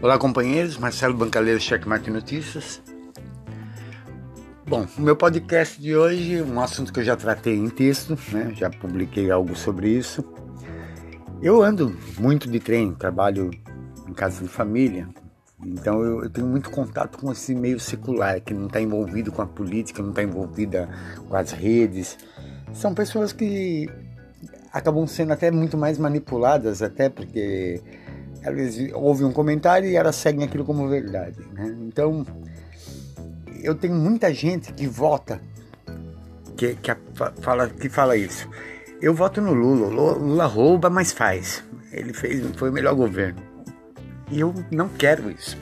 [0.00, 0.78] Olá, companheiros.
[0.78, 2.80] Marcelo Bancaleiro, Checkmate Notícias.
[4.64, 8.52] Bom, o meu podcast de hoje um assunto que eu já tratei em texto, né?
[8.54, 10.24] já publiquei algo sobre isso.
[11.42, 13.50] Eu ando muito de trem, trabalho
[14.08, 15.08] em casa de família,
[15.66, 19.42] então eu, eu tenho muito contato com esse meio secular, que não está envolvido com
[19.42, 20.88] a política, não está envolvida
[21.28, 22.16] com as redes.
[22.72, 23.90] São pessoas que
[24.72, 27.82] acabam sendo até muito mais manipuladas, até porque
[28.42, 31.38] elas ouvem um comentário e elas seguem aquilo como verdade.
[31.52, 31.76] Né?
[31.82, 32.26] Então,
[33.62, 35.40] eu tenho muita gente que vota,
[36.56, 36.96] que, que,
[37.40, 38.48] fala, que fala isso.
[39.00, 39.88] Eu voto no Lula.
[39.88, 41.62] Lula rouba, mas faz.
[41.92, 43.40] Ele fez, foi o melhor governo.
[44.30, 45.56] E eu não quero isso.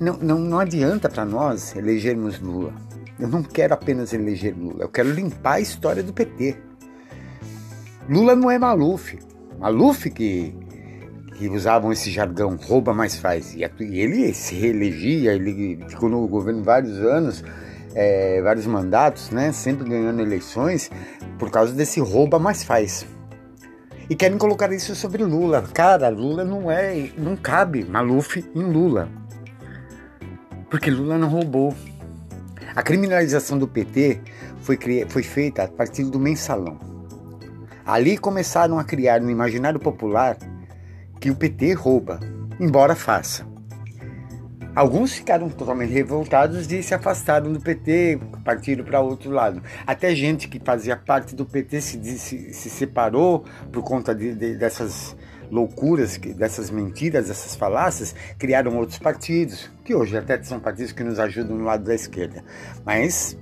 [0.00, 2.74] Não, não, não adianta para nós elegermos Lula.
[3.18, 4.84] Eu não quero apenas eleger Lula.
[4.84, 6.56] Eu quero limpar a história do PT.
[8.08, 9.18] Lula não é Maluf.
[9.58, 10.54] Maluf que
[11.48, 13.54] que usavam esse jargão, rouba mais faz.
[13.54, 13.64] E
[13.98, 17.44] ele se reelegia, ele ficou no governo vários anos,
[17.94, 19.50] é, vários mandatos, né?
[19.52, 20.90] Sempre ganhando eleições
[21.38, 23.06] por causa desse rouba mais faz.
[24.08, 25.62] E querem colocar isso sobre Lula.
[25.74, 29.08] Cara, Lula não é, não cabe Maluf em Lula.
[30.70, 31.74] Porque Lula não roubou.
[32.74, 34.20] A criminalização do PT
[34.60, 36.78] foi, foi feita a partir do mensalão.
[37.84, 40.36] Ali começaram a criar no imaginário popular
[41.22, 42.18] que o PT rouba,
[42.58, 43.46] embora faça.
[44.74, 49.62] Alguns ficaram totalmente revoltados e se afastaram do PT, partiram para outro lado.
[49.86, 54.56] Até gente que fazia parte do PT se, se, se separou por conta de, de,
[54.56, 55.16] dessas
[55.48, 61.20] loucuras, dessas mentiras, dessas falácias, criaram outros partidos, que hoje até são partidos que nos
[61.20, 62.42] ajudam no lado da esquerda.
[62.84, 63.38] Mas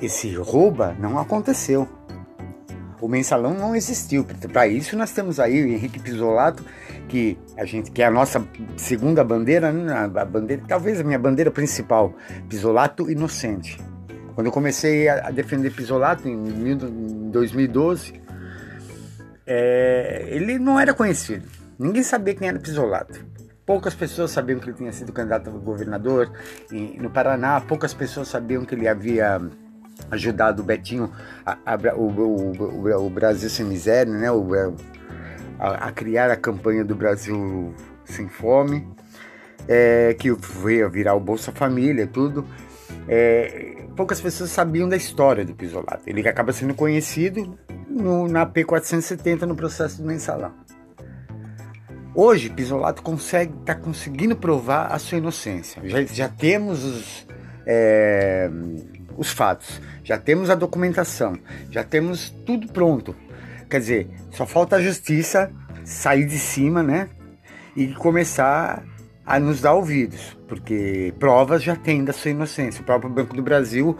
[0.00, 1.88] esse rouba não aconteceu.
[3.00, 4.26] O mensalão não existiu.
[4.52, 6.64] Para isso nós temos aí o Henrique Pisolato,
[7.08, 10.10] que a gente que é a nossa segunda bandeira, né?
[10.14, 12.14] a bandeira, talvez a minha bandeira principal,
[12.48, 13.78] Pisolato inocente.
[14.34, 18.20] Quando eu comecei a defender Pisolato em 2012,
[19.46, 21.46] é, ele não era conhecido.
[21.78, 23.26] Ninguém sabia quem era Pisolato.
[23.66, 26.30] Poucas pessoas sabiam que ele tinha sido candidato a governador
[26.98, 29.40] no Paraná, poucas pessoas sabiam que ele havia
[30.10, 31.10] ajudado o Betinho
[31.44, 34.30] a, a, o, o, o, o, Brasil Sem Miséria, né?
[34.30, 34.48] O,
[35.58, 38.88] a, a, criar a campanha do Brasil Sem Fome,
[39.68, 42.44] é, que veio virar o Bolsa Família e tudo.
[43.08, 46.02] É, poucas pessoas sabiam da história do Pisolato.
[46.06, 50.52] Ele acaba sendo conhecido no, na P470 no processo do mensalão.
[52.14, 55.80] Hoje, Pisolato consegue, está conseguindo provar a sua inocência.
[55.84, 57.26] Já, já temos os,
[57.64, 58.50] é,
[59.16, 61.38] os fatos, já temos a documentação,
[61.70, 63.14] já temos tudo pronto.
[63.70, 65.52] Quer dizer, só falta a justiça
[65.84, 67.08] sair de cima, né?
[67.76, 68.82] E começar
[69.24, 72.82] a nos dar ouvidos, porque provas já tem da sua inocência.
[72.82, 73.96] O próprio Banco do Brasil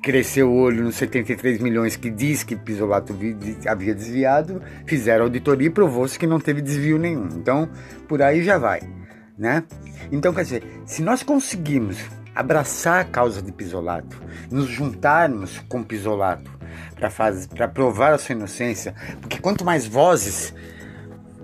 [0.00, 3.12] cresceu o olho nos 73 milhões que diz que Pisolato
[3.66, 7.26] havia desviado, fizeram auditoria e provou-se que não teve desvio nenhum.
[7.32, 7.68] Então,
[8.06, 8.80] por aí já vai,
[9.36, 9.64] né?
[10.12, 11.98] Então, quer dizer, se nós conseguimos
[12.34, 14.20] abraçar a causa de Pisolato,
[14.50, 16.50] nos juntarmos com Pisolato
[17.54, 20.54] para provar a sua inocência, porque quanto mais vozes,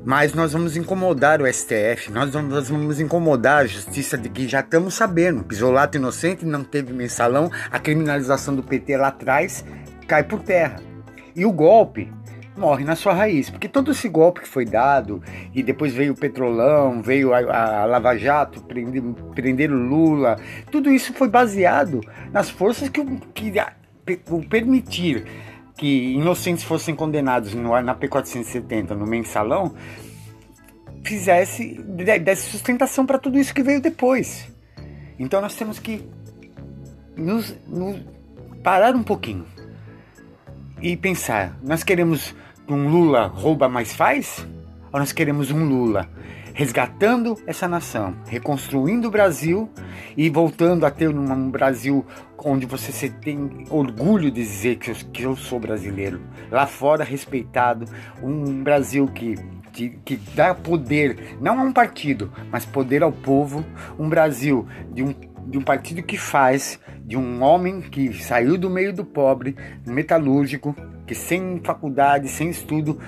[0.04, 4.94] mais nós vamos incomodar o STF, nós vamos, incomodar a justiça de que já estamos
[4.94, 9.64] sabendo, Pisolato inocente, não teve mensalão, a criminalização do PT lá atrás
[10.06, 10.80] cai por terra.
[11.34, 12.10] E o golpe
[12.58, 13.48] morre na sua raiz.
[13.48, 15.22] Porque todo esse golpe que foi dado,
[15.54, 20.36] e depois veio o Petrolão, veio a, a Lava Jato, prender, o Lula,
[20.70, 22.00] tudo isso foi baseado
[22.32, 23.02] nas forças que,
[23.32, 23.52] que
[24.48, 25.24] permitir
[25.76, 29.74] que inocentes fossem condenados no, na P470, no mensalão,
[31.04, 31.80] fizesse,
[32.22, 34.48] desse sustentação para tudo isso que veio depois.
[35.18, 36.04] Então nós temos que
[37.16, 38.00] nos, nos
[38.62, 39.46] parar um pouquinho
[40.80, 42.34] e pensar: nós queremos
[42.68, 44.46] um Lula rouba mais faz?
[44.92, 46.08] Ou nós queremos um Lula
[46.58, 49.70] resgatando essa nação, reconstruindo o Brasil
[50.16, 52.04] e voltando a ter um Brasil
[52.36, 56.20] onde você tem orgulho de dizer que eu, que eu sou brasileiro,
[56.50, 57.84] lá fora respeitado,
[58.20, 59.36] um Brasil que
[60.04, 63.64] que, dá poder, não a um partido, mas poder ao povo,
[63.96, 65.14] um Brasil de um,
[65.46, 69.54] de um partido que faz, de um homem que saiu do meio do pobre,
[69.86, 70.74] metalúrgico,
[71.08, 73.00] que sem faculdade, sem estudo,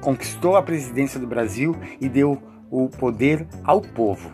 [0.00, 4.32] conquistou a presidência do Brasil e deu o poder ao povo.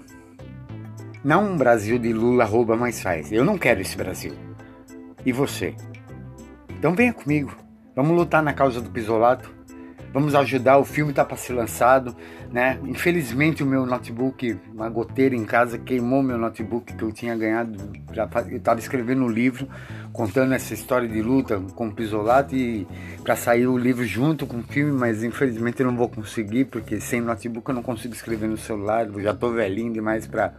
[1.24, 3.32] Não um Brasil de Lula rouba mais faz.
[3.32, 4.34] Eu não quero esse Brasil.
[5.24, 5.74] E você?
[6.68, 7.56] Então venha comigo.
[7.96, 9.50] Vamos lutar na causa do pisolato.
[10.12, 12.16] Vamos ajudar, o filme tá para ser lançado,
[12.50, 12.80] né?
[12.84, 17.78] Infelizmente o meu notebook, uma goteira em casa queimou meu notebook que eu tinha ganhado,
[18.12, 19.68] já eu estava escrevendo um livro
[20.12, 22.88] contando essa história de luta com o Pisolato e
[23.22, 27.00] para sair o livro junto com o filme, mas infelizmente eu não vou conseguir porque
[27.00, 30.54] sem notebook eu não consigo escrever no celular, eu já tô velhinho demais para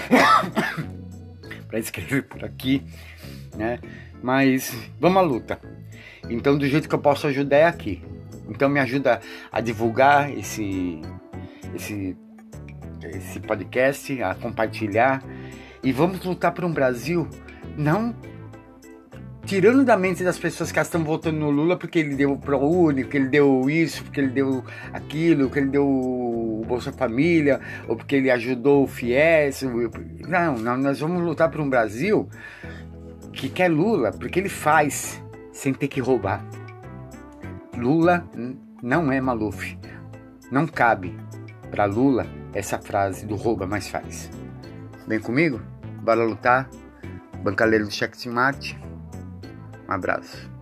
[1.66, 2.82] para escrever por aqui,
[3.56, 3.78] né?
[4.22, 5.58] Mas vamos à luta.
[6.30, 8.02] Então, do jeito que eu posso ajudar é aqui.
[8.48, 11.00] Então, me ajuda a divulgar esse,
[11.74, 12.16] esse,
[13.02, 15.22] esse podcast, a compartilhar.
[15.82, 17.28] E vamos lutar por um Brasil
[17.76, 18.14] não
[19.44, 23.04] tirando da mente das pessoas que estão votando no Lula porque ele deu o ProUni,
[23.04, 27.96] porque ele deu isso, porque ele deu aquilo, porque ele deu o Bolsa Família, ou
[27.96, 29.62] porque ele ajudou o FIES.
[30.26, 32.28] Não, não, nós vamos lutar por um Brasil
[33.32, 35.22] que quer Lula, porque ele faz
[35.52, 36.44] sem ter que roubar.
[37.76, 38.28] Lula
[38.82, 39.76] não é Maluf.
[40.50, 41.16] Não cabe
[41.70, 44.30] para Lula essa frase do rouba, mas faz.
[45.06, 45.60] Vem comigo?
[46.02, 46.68] Bora lutar?
[47.42, 48.78] Bancaleiro do checkmate.
[49.88, 50.53] Um abraço.